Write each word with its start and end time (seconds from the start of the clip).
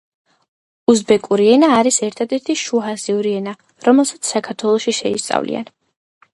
უზბეკური 0.93 1.45
ენა 1.57 1.69
არის 1.81 1.99
ერთადერთი 2.07 2.57
შუა 2.63 2.89
აზიური 2.95 3.35
ენა, 3.43 3.55
რომელსაც 3.89 4.33
საქართველოში 4.35 4.99
შეისწავლიან. 5.05 5.73